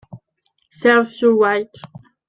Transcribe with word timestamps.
Serves 0.71 1.21
you 1.21 1.39
right 1.43 1.69